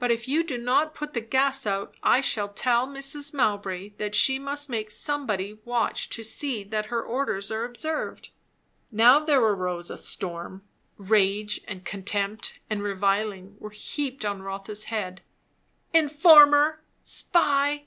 But 0.00 0.10
if 0.10 0.26
you 0.26 0.42
do 0.42 0.58
not 0.58 0.92
put 0.92 1.12
the 1.14 1.20
gas 1.20 1.68
out, 1.68 1.94
I 2.02 2.20
shall 2.20 2.48
tell 2.48 2.84
Mrs. 2.84 3.32
Mowbray 3.32 3.90
that 3.90 4.12
she 4.12 4.36
must 4.36 4.68
make 4.68 4.90
somebody 4.90 5.52
watch 5.64 6.08
to 6.08 6.24
see 6.24 6.64
that 6.64 6.86
her 6.86 7.00
orders 7.00 7.52
are 7.52 7.64
observed." 7.64 8.30
Now 8.90 9.20
there 9.20 9.38
arose 9.40 9.88
a 9.88 9.96
storm; 9.98 10.64
rage 10.98 11.60
and 11.68 11.84
contempt 11.84 12.58
and 12.68 12.82
reviling 12.82 13.54
were 13.60 13.70
heaped 13.70 14.24
on 14.24 14.42
Rotha's 14.42 14.86
head. 14.86 15.20
"Informer!" 15.92 16.82
"Spy!" 17.04 17.84